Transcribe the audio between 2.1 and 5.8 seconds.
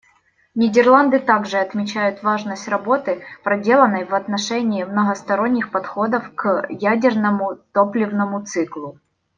важность работы, проделанной в отношении многосторонних